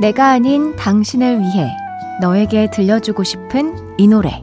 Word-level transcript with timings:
내가 0.00 0.30
아닌 0.30 0.74
당신을 0.76 1.40
위해 1.40 1.76
너에게 2.22 2.70
들려주고 2.70 3.22
싶은 3.22 3.76
이 3.98 4.08
노래. 4.08 4.42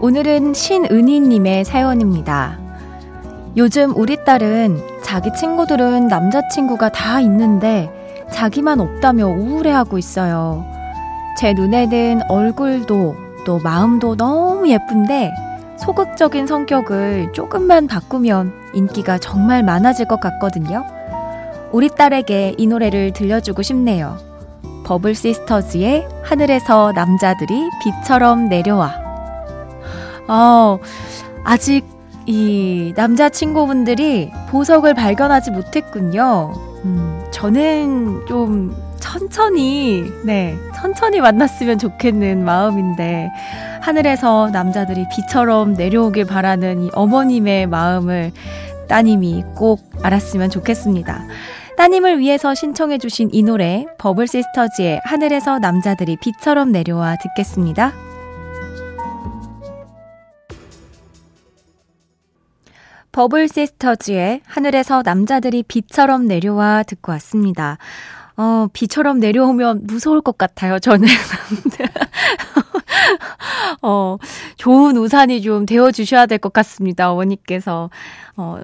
오늘은 0.00 0.54
신은희님의 0.54 1.66
사연입니다. 1.66 2.58
요즘 3.58 3.94
우리 3.94 4.24
딸은 4.24 4.80
자기 5.04 5.30
친구들은 5.34 6.08
남자친구가 6.08 6.88
다 6.88 7.20
있는데 7.20 7.92
자기만 8.32 8.80
없다며 8.80 9.26
우울해하고 9.26 9.98
있어요. 9.98 10.64
제 11.36 11.52
눈에는 11.52 12.22
얼굴도 12.30 13.21
또 13.44 13.58
마음도 13.58 14.16
너무 14.16 14.68
예쁜데 14.68 15.32
소극적인 15.78 16.46
성격을 16.46 17.32
조금만 17.32 17.86
바꾸면 17.86 18.52
인기가 18.74 19.18
정말 19.18 19.62
많아질 19.62 20.06
것 20.06 20.20
같거든요. 20.20 20.84
우리 21.72 21.88
딸에게 21.88 22.54
이 22.58 22.66
노래를 22.66 23.12
들려주고 23.12 23.62
싶네요. 23.62 24.16
버블 24.84 25.14
시스터즈의 25.14 26.06
하늘에서 26.22 26.92
남자들이 26.92 27.68
비처럼 27.82 28.48
내려와. 28.48 28.94
어, 30.28 30.78
아직 31.44 31.84
이 32.26 32.92
남자친구분들이 32.96 34.30
보석을 34.50 34.94
발견하지 34.94 35.50
못했군요. 35.50 36.52
음, 36.84 37.24
저는 37.30 38.26
좀 38.26 38.76
천천히, 39.00 40.04
네, 40.24 40.56
천천히 40.82 41.20
만났으면 41.20 41.78
좋겠는 41.78 42.44
마음인데, 42.44 43.30
하늘에서 43.80 44.50
남자들이 44.50 45.06
비처럼 45.12 45.74
내려오길 45.74 46.24
바라는 46.24 46.82
이 46.82 46.90
어머님의 46.92 47.68
마음을 47.68 48.32
따님이 48.88 49.44
꼭 49.54 49.80
알았으면 50.02 50.50
좋겠습니다. 50.50 51.24
따님을 51.76 52.18
위해서 52.18 52.52
신청해주신 52.56 53.30
이 53.32 53.44
노래, 53.44 53.86
버블 53.98 54.26
시스터즈의 54.26 55.00
하늘에서 55.04 55.60
남자들이 55.60 56.16
비처럼 56.20 56.72
내려와 56.72 57.16
듣겠습니다. 57.22 57.92
버블 63.12 63.46
시스터즈의 63.46 64.40
하늘에서 64.46 65.02
남자들이 65.04 65.62
비처럼 65.62 66.26
내려와 66.26 66.82
듣고 66.82 67.12
왔습니다. 67.12 67.78
어, 68.36 68.66
비처럼 68.72 69.18
내려오면 69.20 69.82
무서울 69.84 70.20
것 70.20 70.38
같아요, 70.38 70.78
저는. 70.78 71.08
어, 73.82 74.16
좋은 74.56 74.96
우산이 74.96 75.42
좀 75.42 75.66
되어주셔야 75.66 76.26
될 76.26 76.38
것 76.38 76.52
같습니다, 76.52 77.10
어머니께서. 77.12 77.90
어, 78.36 78.58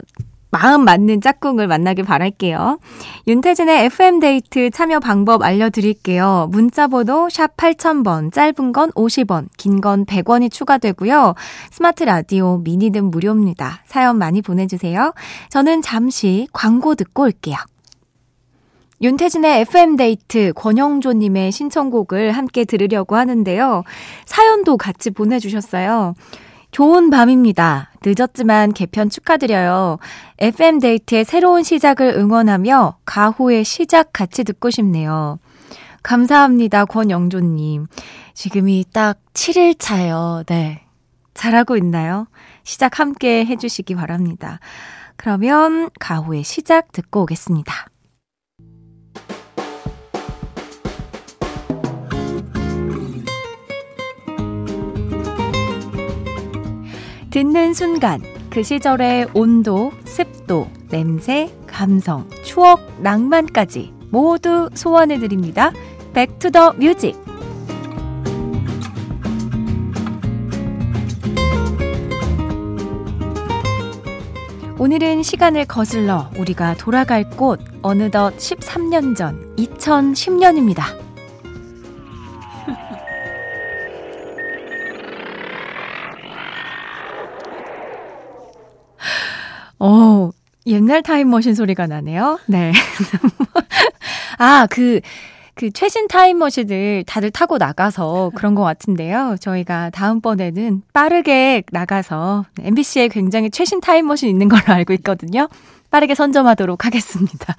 마음 0.50 0.86
맞는 0.86 1.20
짝꿍을 1.20 1.66
만나길 1.66 2.04
바랄게요. 2.04 2.78
윤태진의 3.26 3.84
FM데이트 3.84 4.70
참여 4.70 4.98
방법 4.98 5.42
알려드릴게요. 5.42 6.48
문자번호 6.50 7.28
샵 7.28 7.54
8000번, 7.58 8.32
짧은 8.32 8.72
건 8.72 8.90
50원, 8.92 9.48
긴 9.58 9.82
건 9.82 10.06
100원이 10.06 10.50
추가되고요. 10.50 11.34
스마트 11.70 12.04
라디오, 12.04 12.58
미니는 12.64 13.10
무료입니다. 13.10 13.82
사연 13.86 14.16
많이 14.16 14.40
보내주세요. 14.40 15.12
저는 15.50 15.82
잠시 15.82 16.48
광고 16.54 16.94
듣고 16.94 17.24
올게요. 17.24 17.56
윤태진의 19.00 19.60
FM데이트 19.60 20.52
권영조님의 20.54 21.52
신청곡을 21.52 22.32
함께 22.32 22.64
들으려고 22.64 23.16
하는데요. 23.16 23.84
사연도 24.26 24.76
같이 24.76 25.10
보내주셨어요. 25.10 26.14
좋은 26.70 27.10
밤입니다. 27.10 27.90
늦었지만 28.04 28.72
개편 28.72 29.08
축하드려요. 29.08 29.98
FM데이트의 30.38 31.24
새로운 31.24 31.62
시작을 31.62 32.14
응원하며 32.16 32.98
가호의 33.04 33.64
시작 33.64 34.12
같이 34.12 34.44
듣고 34.44 34.70
싶네요. 34.70 35.38
감사합니다, 36.02 36.84
권영조님. 36.84 37.86
지금이 38.34 38.84
딱 38.92 39.18
7일 39.32 39.76
차예요. 39.78 40.42
네. 40.46 40.82
잘하고 41.34 41.76
있나요? 41.76 42.26
시작 42.64 42.98
함께 42.98 43.46
해주시기 43.46 43.94
바랍니다. 43.94 44.60
그러면 45.16 45.88
가호의 45.98 46.44
시작 46.44 46.92
듣고 46.92 47.22
오겠습니다. 47.22 47.86
듣는 57.30 57.74
순간 57.74 58.22
그 58.48 58.62
시절의 58.62 59.28
온도, 59.34 59.92
습도, 60.04 60.68
냄새, 60.88 61.52
감성, 61.66 62.28
추억, 62.42 62.80
낭만까지 63.02 63.92
모두 64.10 64.70
소환해 64.72 65.18
드립니다. 65.18 65.72
Back 66.14 66.41
to 66.41 66.54
the 66.54 66.74
Music. 66.78 67.16
오늘은 74.78 75.22
시간을 75.22 75.66
거슬러 75.66 76.30
우리가 76.38 76.76
돌아갈 76.76 77.28
곳 77.28 77.60
어느덧 77.82 78.34
13년 78.36 79.16
전 79.16 79.54
2010년입니다. 79.56 81.07
옛날 90.68 91.02
타임머신 91.02 91.54
소리가 91.54 91.86
나네요. 91.86 92.38
네. 92.46 92.72
아, 94.38 94.66
그, 94.70 95.00
그 95.54 95.70
최신 95.70 96.06
타임머신을 96.08 97.04
다들 97.06 97.30
타고 97.30 97.58
나가서 97.58 98.30
그런 98.34 98.54
것 98.54 98.62
같은데요. 98.62 99.36
저희가 99.40 99.90
다음번에는 99.90 100.82
빠르게 100.92 101.62
나가서 101.72 102.44
MBC에 102.60 103.08
굉장히 103.08 103.50
최신 103.50 103.80
타임머신 103.80 104.28
있는 104.28 104.48
걸로 104.48 104.62
알고 104.66 104.92
있거든요. 104.94 105.48
빠르게 105.90 106.14
선점하도록 106.14 106.84
하겠습니다. 106.84 107.56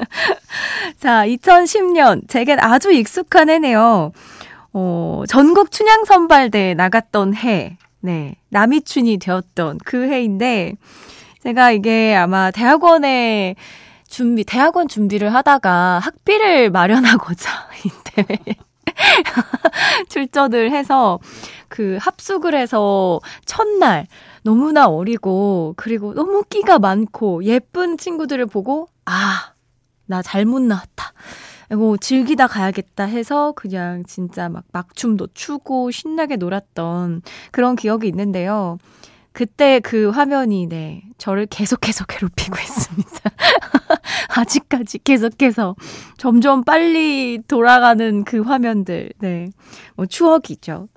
자, 0.98 1.24
2010년. 1.26 2.28
제겐 2.28 2.58
아주 2.60 2.90
익숙한 2.90 3.50
해네요. 3.50 4.12
어, 4.72 5.22
전국 5.28 5.70
춘향 5.70 6.04
선발대에 6.04 6.74
나갔던 6.74 7.34
해. 7.36 7.76
네. 8.00 8.34
남이춘이 8.48 9.18
되었던 9.18 9.78
그 9.84 10.08
해인데, 10.08 10.74
제가 11.42 11.72
이게 11.72 12.14
아마 12.14 12.52
대학원에 12.52 13.56
준비, 14.06 14.44
대학원 14.44 14.86
준비를 14.86 15.34
하다가 15.34 15.98
학비를 15.98 16.70
마련하고자 16.72 17.50
이 17.84 17.90
대회에 18.04 18.56
출전을 20.08 20.70
해서 20.70 21.18
그 21.68 21.98
합숙을 22.00 22.54
해서 22.54 23.18
첫날 23.44 24.06
너무나 24.44 24.86
어리고 24.86 25.74
그리고 25.76 26.14
너무 26.14 26.44
끼가 26.48 26.78
많고 26.78 27.42
예쁜 27.44 27.96
친구들을 27.96 28.46
보고 28.46 28.88
아, 29.04 29.54
나 30.06 30.22
잘못 30.22 30.62
나왔다. 30.62 31.12
이거 31.72 31.96
즐기다 32.00 32.46
가야겠다 32.46 33.04
해서 33.04 33.52
그냥 33.56 34.04
진짜 34.06 34.48
막 34.48 34.64
막춤도 34.72 35.28
추고 35.34 35.90
신나게 35.90 36.36
놀았던 36.36 37.22
그런 37.50 37.74
기억이 37.74 38.06
있는데요. 38.06 38.78
그때 39.32 39.80
그 39.80 40.10
화면이 40.10 40.66
네 40.66 41.02
저를 41.18 41.46
계속해서 41.46 42.04
괴롭히고 42.06 42.56
있습니다. 42.58 43.10
아직까지 44.34 44.98
계속해서 45.04 45.76
점점 46.16 46.64
빨리 46.64 47.38
돌아가는 47.48 48.24
그 48.24 48.40
화면들 48.40 49.10
네 49.20 49.48
뭐 49.96 50.06
추억이죠. 50.06 50.88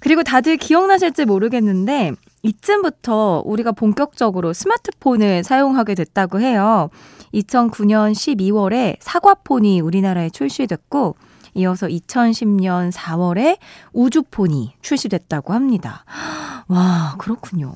그리고 0.00 0.22
다들 0.22 0.56
기억나실지 0.56 1.24
모르겠는데 1.24 2.12
이쯤부터 2.42 3.42
우리가 3.44 3.72
본격적으로 3.72 4.52
스마트폰을 4.52 5.42
사용하게 5.42 5.94
됐다고 5.94 6.40
해요. 6.40 6.90
2009년 7.34 8.12
12월에 8.12 8.96
사과폰이 9.00 9.80
우리나라에 9.80 10.30
출시됐고 10.30 11.16
이어서 11.54 11.86
2010년 11.86 12.92
4월에 12.92 13.58
우주폰이 13.92 14.74
출시됐다고 14.82 15.54
합니다. 15.54 16.04
와, 16.68 17.14
그렇군요. 17.18 17.74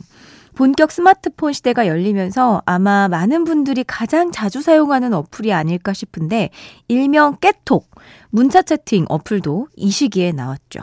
본격 0.55 0.91
스마트폰 0.91 1.53
시대가 1.53 1.87
열리면서 1.87 2.63
아마 2.67 3.09
많은 3.09 3.45
분들이 3.45 3.85
가장 3.85 4.31
자주 4.31 4.61
사용하는 4.61 5.15
어플이 5.15 5.53
아닐까 5.53 5.93
싶은데 5.93 6.51
일명 6.89 7.37
깨톡, 7.41 7.89
문자 8.31 8.63
채팅 8.63 9.07
어플도 9.09 9.69
이 9.77 9.91
시기에 9.91 10.33
나왔죠. 10.33 10.81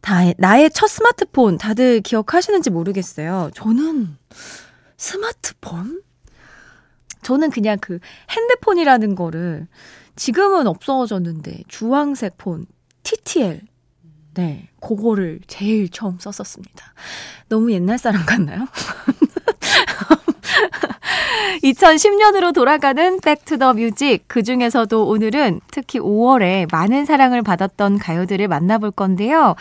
다, 0.00 0.20
나의 0.36 0.70
첫 0.70 0.86
스마트폰 0.86 1.56
다들 1.56 2.02
기억하시는지 2.02 2.70
모르겠어요. 2.70 3.50
저는 3.54 4.16
스마트폰? 4.96 6.02
저는 7.22 7.50
그냥 7.50 7.78
그 7.80 7.98
핸드폰이라는 8.30 9.14
거를 9.14 9.66
지금은 10.14 10.66
없어졌는데 10.66 11.62
주황색 11.68 12.36
폰 12.36 12.66
TTL 13.02 13.62
네, 14.34 14.68
그거를 14.80 15.40
제일 15.46 15.88
처음 15.88 16.18
썼었습니다. 16.18 16.92
너무 17.48 17.72
옛날 17.72 17.98
사람 17.98 18.24
같나요? 18.26 18.66
2010년으로 21.62 22.52
돌아가는 22.52 23.20
Back 23.20 23.44
to 23.44 23.56
the 23.56 23.74
Music. 23.74 24.24
그 24.26 24.42
중에서도 24.42 25.06
오늘은 25.06 25.60
특히 25.70 25.98
5월에 25.98 26.70
많은 26.70 27.04
사랑을 27.04 27.42
받았던 27.42 27.98
가요들을 27.98 28.46
만나볼 28.48 28.90
건데요. 28.90 29.54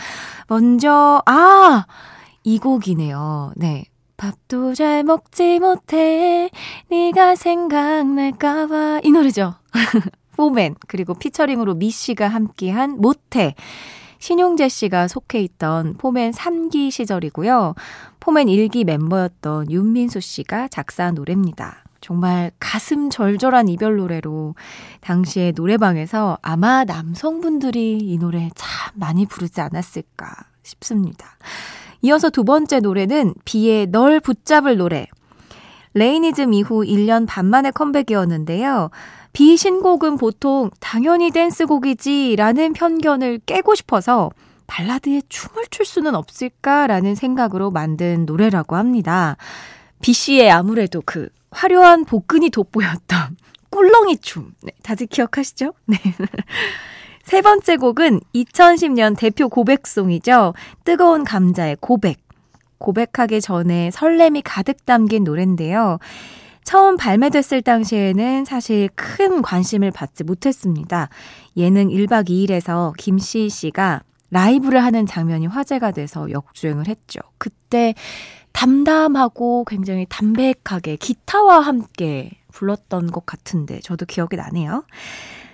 먼저, 0.48 1.22
아! 1.26 1.86
이 2.44 2.60
곡이네요. 2.60 3.54
네. 3.56 3.86
밥도 4.18 4.76
잘 4.76 5.04
먹지 5.04 5.60
못해. 5.60 6.50
네가 6.90 7.36
생각날까봐. 7.36 9.02
이 9.04 9.12
노래죠. 9.12 9.56
포맨. 10.36 10.76
그리고 10.88 11.14
피처링으로 11.14 11.76
미 11.76 11.90
씨가 11.90 12.28
함께한 12.28 13.02
못해. 13.02 13.56
신용재 14.24 14.70
씨가 14.70 15.10
속해 15.10 15.42
있던 15.42 15.96
포맨 15.98 16.32
3기 16.32 16.92
시절이고요. 16.92 17.76
포맨 18.22 18.48
1기 18.48 18.86
멤버였던 18.86 19.70
윤민수 19.70 20.22
씨가 20.22 20.70
작사한 20.70 21.16
노래입니다. 21.16 21.84
정말 22.00 22.52
가슴 22.58 23.10
절절한 23.10 23.68
이별 23.68 23.98
노래로 23.98 24.56
당시에 25.02 25.52
노래방에서 25.54 26.38
아마 26.42 26.86
남성분들이 26.86 27.98
이 27.98 28.18
노래 28.18 28.50
참 28.56 28.94
많이 28.96 29.26
부르지 29.26 29.60
않았을까 29.60 30.34
싶습니다. 30.62 31.38
이어서 32.02 32.30
두 32.30 32.46
번째 32.46 32.80
노래는 32.80 33.34
비의 33.44 33.88
널 33.88 34.22
붙잡을 34.22 34.78
노래. 34.78 35.06
레이니즘 35.96 36.54
이후 36.54 36.86
1년 36.86 37.28
반 37.28 37.46
만의 37.48 37.74
컴백이었는데요. 37.74 38.90
비 39.34 39.58
신곡은 39.58 40.18
보통 40.18 40.70
당연히 40.80 41.32
댄스곡이지 41.32 42.36
라는 42.38 42.74
편견을 42.74 43.42
깨고 43.46 43.74
싶어서 43.74 44.30
발라드에 44.68 45.24
춤을 45.28 45.66
출 45.72 45.86
수는 45.86 46.16
없을까라는 46.16 47.16
생각으로 47.16 47.72
만든 47.72 48.26
노래라고 48.26 48.76
합니다. 48.76 49.36
비 50.02 50.14
씨의 50.14 50.52
아무래도 50.52 51.02
그 51.04 51.30
화려한 51.52 52.06
복근이 52.06 52.52
돋보였던 52.52 53.38
꿀렁이 53.72 54.18
춤. 54.18 54.54
네, 54.62 54.72
다들 54.84 55.08
기억하시죠? 55.08 55.74
네. 55.86 55.98
세 57.24 57.42
번째 57.42 57.78
곡은 57.78 58.20
2010년 58.36 59.18
대표 59.18 59.50
고백송이죠. 59.50 60.54
뜨거운 60.84 61.24
감자의 61.24 61.78
고백. 61.80 62.22
고백하기 62.78 63.42
전에 63.42 63.90
설렘이 63.92 64.42
가득 64.42 64.86
담긴 64.86 65.24
노래인데요. 65.24 66.00
처음 66.64 66.98
발매됐을 66.98 67.62
당시에는 67.62 68.46
사실 68.46 68.90
큰 68.96 69.42
관심을 69.42 69.92
받지 69.92 70.24
못했습니다. 70.24 71.10
예능 71.58 71.90
1박 71.90 72.30
2일에서 72.30 72.94
김씨 72.98 73.50
씨가 73.50 74.02
라이브를 74.32 74.84
하는 74.84 75.06
장면이 75.06 75.48
화제가 75.48 75.92
돼서 75.92 76.30
역주행을 76.32 76.88
했죠. 76.88 77.20
그때 77.38 77.94
담담하고 78.52 79.66
굉장히 79.66 80.06
담백하게 80.10 80.96
기타와 80.96 81.60
함께 81.60 82.32
불렀던 82.52 83.12
것 83.12 83.26
같은데 83.26 83.80
저도 83.82 84.06
기억이 84.06 84.36
나네요. 84.36 84.84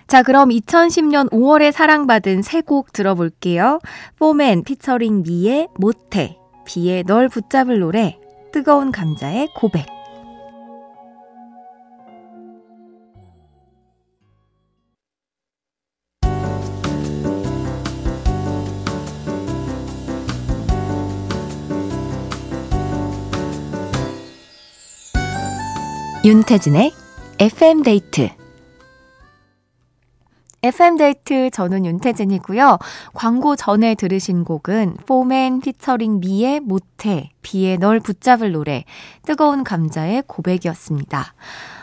자, 0.08 0.24
그럼 0.24 0.50
2010년 0.50 1.30
5월에 1.32 1.72
사랑받은 1.72 2.42
세 2.42 2.62
곡 2.62 2.94
들어볼게요. 2.94 3.80
포맨 4.18 4.64
피처링 4.64 5.24
미의 5.24 5.68
못해, 5.78 6.38
비의 6.66 7.04
널 7.04 7.30
붙잡을 7.30 7.80
노래, 7.80 8.18
뜨거운 8.52 8.92
감자의 8.92 9.50
고백. 9.56 9.99
윤태진의 26.22 26.92
FM데이트 27.40 28.28
FM데이트 30.62 31.50
저는 31.52 31.86
윤태진이고요. 31.86 32.78
광고 33.14 33.56
전에 33.56 33.96
들으신 33.96 34.44
곡은 34.44 34.98
포맨 35.06 35.62
피처링 35.62 36.20
미의 36.20 36.60
못해, 36.60 37.32
비의 37.42 37.78
널 37.78 38.02
붙잡을 38.02 38.52
노래, 38.52 38.84
뜨거운 39.24 39.64
감자의 39.64 40.24
고백이었습니다. 40.28 41.34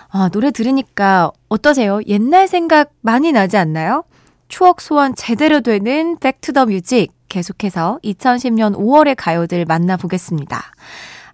아, 0.09 0.29
노래 0.29 0.51
들으니까 0.51 1.33
어떠세요? 1.49 2.01
옛날 2.07 2.47
생각 2.47 2.91
많이 3.01 3.33
나지 3.33 3.57
않나요? 3.57 4.05
추억 4.49 4.83
소환 4.83 5.15
제대로 5.15 5.63
되는 5.63 6.19
Back 6.19 6.40
to 6.40 6.51
the 6.51 6.67
Music 6.67 7.09
계속해서 7.31 8.01
2010년 8.05 8.77
5월의 8.77 9.15
가요들 9.17 9.65
만나보겠습니다. 9.65 10.63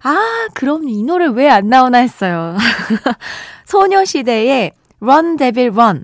아, 0.03 0.47
그럼 0.53 0.87
이 0.89 1.01
노래 1.03 1.27
왜 1.27 1.49
안 1.49 1.69
나오나 1.69 1.99
했어요. 1.99 2.57
소녀시대의 3.65 4.71
Run 5.01 5.37
Devil 5.37 5.71
Run. 5.73 6.03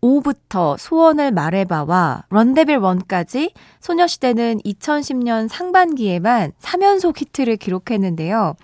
5부터 0.00 0.78
소원을 0.78 1.32
말해봐와 1.32 2.22
런데빌 2.30 2.78
1까지 2.78 3.50
소녀시대는 3.80 4.60
2010년 4.64 5.48
상반기에만 5.48 6.52
3연속 6.60 7.18
히트를 7.20 7.56
기록했는데요. 7.56 8.54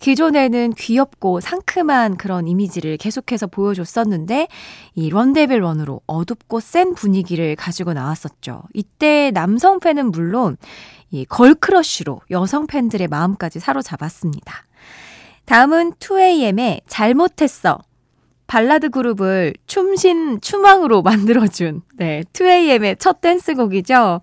기존에는 0.00 0.72
귀엽고 0.72 1.38
상큼한 1.38 2.16
그런 2.16 2.48
이미지를 2.48 2.96
계속해서 2.96 3.46
보여줬었는데 3.46 4.48
이 4.96 5.08
런데빌 5.10 5.60
1으로 5.60 6.00
어둡고 6.08 6.58
센 6.58 6.94
분위기를 6.94 7.54
가지고 7.54 7.92
나왔었죠. 7.92 8.64
이때 8.74 9.30
남성 9.32 9.78
팬은 9.78 10.10
물론 10.10 10.56
이 11.12 11.24
걸크러쉬로 11.26 12.22
여성 12.30 12.66
팬들의 12.66 13.06
마음까지 13.06 13.60
사로잡았습니다. 13.60 14.64
다음은 15.44 15.92
2AM의 15.92 16.80
잘못했어. 16.88 17.78
발라드 18.46 18.90
그룹을 18.90 19.54
춤신 19.66 20.40
추망으로 20.40 21.02
만들어준, 21.02 21.82
네, 21.96 22.24
2AM의 22.32 22.98
첫 22.98 23.20
댄스곡이죠. 23.20 24.20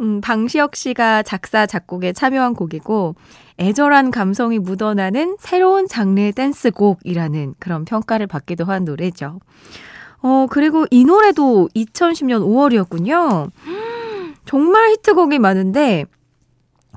음, 0.00 0.20
방시혁 0.20 0.74
씨가 0.76 1.22
작사, 1.22 1.66
작곡에 1.66 2.12
참여한 2.12 2.54
곡이고, 2.54 3.14
애절한 3.58 4.10
감성이 4.10 4.58
묻어나는 4.58 5.36
새로운 5.38 5.86
장르의 5.86 6.32
댄스곡이라는 6.32 7.54
그런 7.58 7.84
평가를 7.84 8.26
받기도 8.26 8.64
한 8.64 8.84
노래죠. 8.84 9.40
어, 10.22 10.46
그리고 10.50 10.86
이 10.90 11.04
노래도 11.04 11.68
2010년 11.74 12.40
5월이었군요. 12.42 13.50
정말 14.44 14.90
히트곡이 14.90 15.38
많은데 15.38 16.04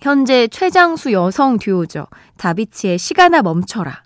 현재 0.02 0.48
최장수 0.48 1.12
여성 1.12 1.58
듀오죠. 1.58 2.08
다비치의 2.38 2.98
시간아 2.98 3.42
멈춰라. 3.42 4.04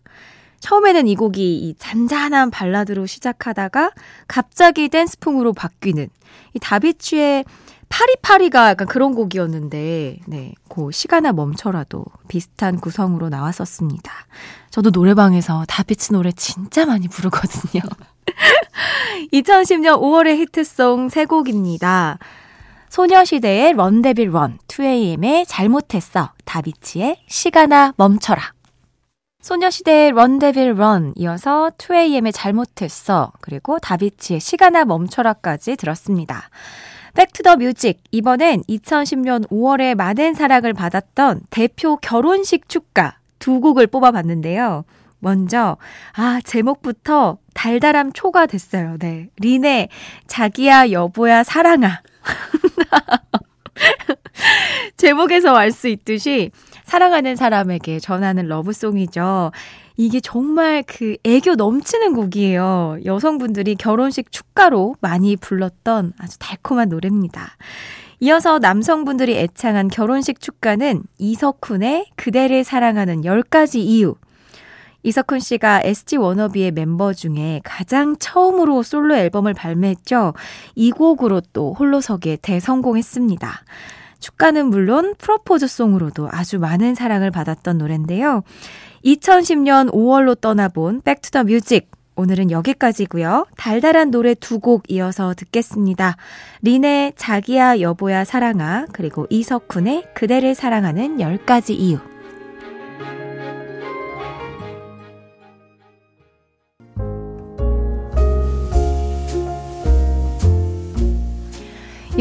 처음에는 0.60 1.08
이 1.08 1.16
곡이 1.16 1.58
이 1.58 1.76
잔잔한 1.78 2.52
발라드로 2.52 3.08
시작하다가 3.08 3.92
갑자기 4.28 4.90
댄스풍으로 4.90 5.54
바뀌는 5.54 6.08
이 6.54 6.60
다비치의 6.60 7.46
파리파리가 7.90 8.70
약간 8.70 8.88
그런 8.88 9.14
곡이었는데, 9.14 10.20
네, 10.26 10.54
그 10.70 10.92
시간아 10.94 11.34
멈춰라도 11.34 12.06
비슷한 12.30 12.80
구성으로 12.80 13.28
나왔었습니다. 13.28 14.12
저도 14.70 14.92
노래방에서 14.92 15.66
다비치 15.68 16.14
노래 16.14 16.32
진짜 16.32 16.86
많이 16.86 17.10
부르거든요. 17.10 17.82
2010년 19.34 20.00
5월의 20.00 20.38
히트송 20.38 21.10
세 21.10 21.26
곡입니다. 21.26 22.18
소녀시대의 22.92 23.72
Run 23.72 23.95
Devil 23.95 24.34
Run, 24.34 24.58
2AM의 24.68 25.46
잘못했어, 25.48 26.34
다비치의 26.44 27.22
시간아 27.26 27.94
멈춰라. 27.96 28.52
소녀시대의 29.42 30.12
Run 30.12 30.36
Devil 30.37 30.78
Run 30.78 31.14
이어서 31.16 31.72
2AM의 31.78 32.34
잘못했어 32.34 33.32
그리고 33.40 33.80
다비치의 33.80 34.42
시간아 34.42 34.84
멈춰라까지 34.84 35.78
들었습니다. 35.78 36.50
Back 37.14 37.32
to 37.32 37.42
the 37.42 37.56
Music 37.56 38.04
이번엔 38.12 38.64
2010년 38.64 39.48
5월에 39.48 39.96
많은 39.96 40.34
사랑을 40.34 40.74
받았던 40.74 41.44
대표 41.50 41.96
결혼식 41.96 42.68
축가 42.68 43.20
두 43.40 43.62
곡을 43.62 43.88
뽑아봤는데요. 43.88 44.84
먼저 45.20 45.78
아 46.12 46.42
제목부터 46.44 47.38
달달함 47.54 48.12
초가 48.12 48.48
됐어요. 48.48 48.98
네. 49.00 49.30
린의 49.38 49.88
자기야 50.28 50.92
여보야 50.92 51.44
사랑아 51.44 52.02
제목에서 54.98 55.56
알 55.56 55.72
수 55.72 55.88
있듯이 55.88 56.52
사랑하는 56.84 57.36
사람에게 57.36 58.00
전하는 58.00 58.48
러브송이죠. 58.48 59.52
이게 59.98 60.20
정말 60.20 60.84
그 60.86 61.18
애교 61.24 61.56
넘치는 61.56 62.14
곡이에요. 62.14 62.98
여성분들이 63.06 63.76
결혼식 63.76 64.32
축가로 64.32 64.96
많이 65.00 65.36
불렀던 65.36 66.14
아주 66.18 66.40
달콤한 66.40 66.90
노래입니다. 66.90 67.56
이어서 68.20 68.60
남성분들이 68.60 69.38
애창한 69.38 69.88
결혼식 69.88 70.40
축가는 70.40 71.04
이석훈의 71.18 72.08
그대를 72.16 72.64
사랑하는 72.64 73.22
10가지 73.22 73.78
이유. 73.78 74.16
이석훈 75.04 75.40
씨가 75.40 75.82
SG 75.84 76.18
워너비의 76.18 76.72
멤버 76.72 77.14
중에 77.14 77.62
가장 77.64 78.16
처음으로 78.20 78.84
솔로 78.84 79.16
앨범을 79.16 79.54
발매했죠. 79.54 80.34
이 80.76 80.92
곡으로 80.92 81.42
또 81.54 81.74
홀로서기에 81.74 82.38
대성공했습니다. 82.42 83.64
축가는 84.20 84.68
물론 84.68 85.16
프로포즈 85.18 85.68
송으로도 85.68 86.30
아주 86.32 86.60
많은 86.60 86.94
사랑을 86.96 87.32
받았던 87.32 87.80
노래인데요. 87.80 88.44
2010년 89.04 89.92
5월로 89.92 90.40
떠나본 90.40 91.02
Back 91.02 91.21
to 91.21 91.31
the 91.31 91.46
Music. 91.46 91.90
오늘은 92.16 92.52
여기까지고요. 92.52 93.48
달달한 93.58 94.12
노래 94.12 94.36
두 94.36 94.60
곡 94.60 94.84
이어서 94.92 95.34
듣겠습니다. 95.34 96.18
린의 96.62 97.14
자기야 97.16 97.80
여보야 97.80 98.26
사랑아 98.26 98.86
그리고 98.94 99.26
이석훈의 99.32 100.10
그대를 100.14 100.54
사랑하는 100.54 101.18
10가지 101.18 101.72
이유. 101.72 102.11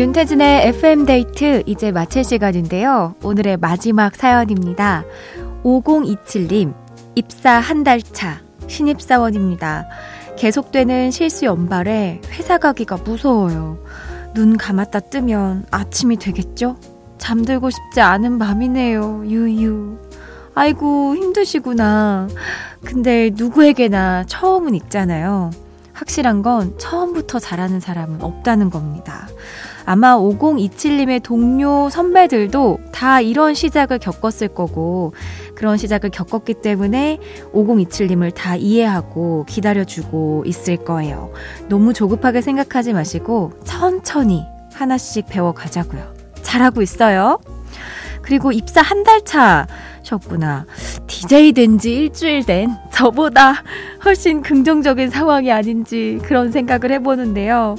윤태진의 0.00 0.68
FM데이트 0.68 1.62
이제 1.66 1.92
마칠 1.92 2.24
시간인데요. 2.24 3.16
오늘의 3.22 3.58
마지막 3.58 4.16
사연입니다. 4.16 5.04
5027님, 5.62 6.72
입사 7.16 7.50
한 7.50 7.84
달 7.84 8.00
차, 8.00 8.40
신입사원입니다. 8.66 9.84
계속되는 10.38 11.10
실수 11.10 11.44
연발에 11.44 12.22
회사 12.30 12.56
가기가 12.56 12.96
무서워요. 12.96 13.76
눈 14.32 14.56
감았다 14.56 15.00
뜨면 15.00 15.66
아침이 15.70 16.16
되겠죠? 16.16 16.78
잠들고 17.18 17.68
싶지 17.68 18.00
않은 18.00 18.38
밤이네요. 18.38 19.24
유유. 19.26 19.98
아이고, 20.54 21.14
힘드시구나. 21.14 22.26
근데 22.86 23.32
누구에게나 23.34 24.24
처음은 24.24 24.74
있잖아요. 24.76 25.50
확실한 25.92 26.40
건 26.40 26.78
처음부터 26.78 27.38
잘하는 27.38 27.80
사람은 27.80 28.22
없다는 28.22 28.70
겁니다. 28.70 29.28
아마 29.84 30.16
5027님의 30.16 31.22
동료 31.22 31.88
선배들도 31.90 32.78
다 32.92 33.20
이런 33.20 33.54
시작을 33.54 33.98
겪었을 33.98 34.48
거고, 34.48 35.12
그런 35.54 35.76
시작을 35.76 36.10
겪었기 36.10 36.54
때문에 36.54 37.18
5027님을 37.52 38.34
다 38.34 38.56
이해하고 38.56 39.44
기다려주고 39.48 40.44
있을 40.46 40.76
거예요. 40.78 41.32
너무 41.68 41.92
조급하게 41.92 42.40
생각하지 42.40 42.92
마시고, 42.92 43.52
천천히 43.64 44.44
하나씩 44.74 45.26
배워가자고요. 45.26 46.14
잘하고 46.42 46.82
있어요. 46.82 47.38
그리고 48.22 48.52
입사 48.52 48.82
한 48.82 49.02
달 49.02 49.22
차셨구나. 49.24 50.66
DJ 51.06 51.52
된 51.52 51.78
지 51.78 51.94
일주일 51.94 52.44
된 52.44 52.76
저보다 52.92 53.62
훨씬 54.04 54.42
긍정적인 54.42 55.10
상황이 55.10 55.50
아닌지 55.50 56.18
그런 56.22 56.52
생각을 56.52 56.92
해보는데요. 56.92 57.76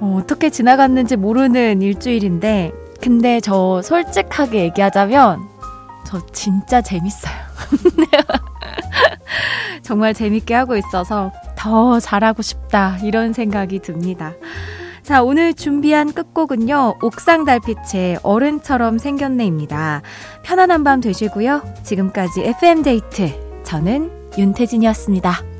어, 0.00 0.20
어떻게 0.20 0.50
지나갔는지 0.50 1.16
모르는 1.16 1.82
일주일인데, 1.82 2.72
근데 3.00 3.40
저 3.40 3.82
솔직하게 3.82 4.64
얘기하자면, 4.64 5.40
저 6.06 6.24
진짜 6.32 6.80
재밌어요. 6.80 7.34
정말 9.82 10.14
재밌게 10.14 10.54
하고 10.54 10.76
있어서 10.76 11.32
더 11.56 12.00
잘하고 12.00 12.42
싶다, 12.42 12.98
이런 13.02 13.32
생각이 13.32 13.80
듭니다. 13.80 14.32
자, 15.02 15.22
오늘 15.22 15.54
준비한 15.54 16.12
끝곡은요, 16.12 16.96
옥상 17.00 17.44
달빛의 17.44 18.18
어른처럼 18.24 18.98
생겼네입니다. 18.98 20.02
편안한 20.42 20.82
밤 20.82 21.00
되시고요. 21.00 21.62
지금까지 21.84 22.42
FM데이트. 22.42 23.62
저는 23.62 24.10
윤태진이었습니다. 24.36 25.55